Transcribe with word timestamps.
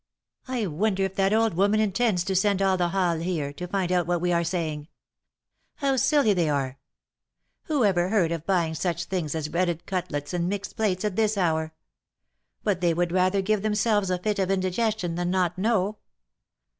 I 0.47 0.65
wonder 0.65 1.03
if 1.03 1.13
that 1.17 1.31
old 1.31 1.53
woman 1.53 1.79
intends 1.79 2.23
to 2.23 2.35
send 2.35 2.59
all 2.59 2.75
the 2.75 2.87
Halles 2.89 3.21
here, 3.21 3.53
to 3.53 3.67
find 3.67 3.91
out 3.91 4.07
what 4.07 4.19
we 4.19 4.33
are 4.33 4.43
saying? 4.43 4.87
How 5.75 5.95
silly 5.95 6.33
they 6.33 6.49
are! 6.49 6.79
Who 7.65 7.85
ever 7.85 8.09
heard 8.09 8.31
of 8.31 8.43
buying 8.47 8.73
such 8.73 9.05
things 9.05 9.35
as 9.35 9.47
breaded 9.47 9.85
cutlets 9.85 10.33
and 10.33 10.49
mixed 10.49 10.75
plates 10.75 11.05
at 11.05 11.17
this 11.17 11.37
hour? 11.37 11.75
But 12.63 12.81
they 12.81 12.95
would 12.95 13.11
rather 13.11 13.43
give 13.43 13.61
them 13.61 13.75
selves 13.75 14.09
a 14.09 14.17
fit 14.17 14.39
of 14.39 14.49
indigestion 14.49 15.13
than 15.13 15.29
not 15.29 15.59
know. 15.59 15.99